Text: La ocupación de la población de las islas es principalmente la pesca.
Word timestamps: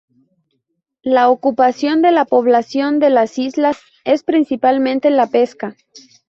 La 1.03 1.29
ocupación 1.29 2.01
de 2.01 2.11
la 2.11 2.25
población 2.25 2.97
de 2.97 3.11
las 3.11 3.37
islas 3.37 3.79
es 4.03 4.23
principalmente 4.23 5.11
la 5.11 5.27
pesca. 5.27 5.75